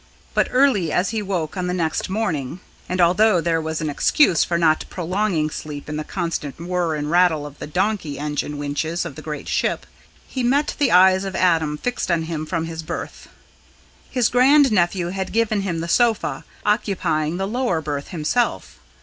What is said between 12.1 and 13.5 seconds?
him from his berth.